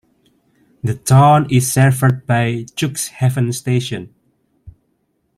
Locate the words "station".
3.53-4.11